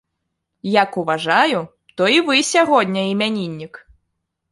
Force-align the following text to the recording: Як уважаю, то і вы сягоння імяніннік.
Як 0.83 0.91
уважаю, 1.01 1.59
то 2.01 2.07
і 2.13 2.17
вы 2.29 2.35
сягоння 2.53 3.03
імяніннік. 3.13 3.73